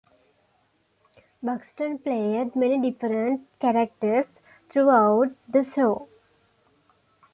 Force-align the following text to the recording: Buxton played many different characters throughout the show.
Buxton 1.43 1.99
played 1.99 2.55
many 2.55 2.91
different 2.91 3.47
characters 3.59 4.41
throughout 4.67 5.35
the 5.47 5.63
show. 5.63 6.07